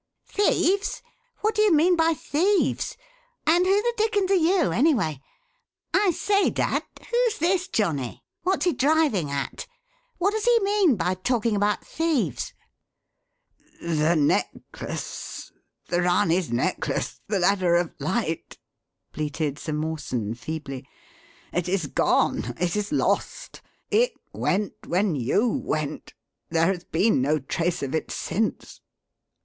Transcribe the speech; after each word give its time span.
"Thieves? 0.25 1.03
What 1.41 1.53
do 1.53 1.61
you 1.61 1.71
mean 1.71 1.95
by 1.95 2.15
thieves? 2.15 2.97
And 3.45 3.67
who 3.67 3.81
the 3.83 3.93
dickens 3.97 4.31
are 4.31 4.33
you, 4.33 4.71
anyway? 4.71 5.21
I 5.93 6.09
say, 6.09 6.49
dad, 6.49 6.81
who's 7.11 7.37
this 7.37 7.67
johnnie? 7.67 8.23
What's 8.41 8.65
he 8.65 8.73
driving 8.73 9.29
at? 9.29 9.67
What 10.17 10.31
does 10.31 10.45
he 10.45 10.57
mean 10.63 10.95
by 10.95 11.13
talking 11.13 11.55
about 11.55 11.85
thieves?" 11.85 12.55
"The 13.79 14.15
necklace 14.15 15.51
the 15.89 16.01
Ranee's 16.01 16.51
necklace! 16.51 17.21
The 17.27 17.37
Ladder 17.37 17.75
of 17.75 17.93
Light!" 17.99 18.57
bleated 19.11 19.59
Sir 19.59 19.73
Mawson 19.73 20.33
feebly. 20.33 20.83
"It 21.53 21.69
is 21.69 21.85
gone! 21.85 22.55
It 22.59 22.75
is 22.75 22.91
lost! 22.91 23.61
It 23.91 24.13
went 24.33 24.73
when 24.87 25.13
you 25.15 25.47
went. 25.47 26.15
There 26.49 26.65
has 26.73 26.85
been 26.85 27.21
no 27.21 27.37
trace 27.37 27.83
of 27.83 27.93
it 27.93 28.09
since." 28.09 28.81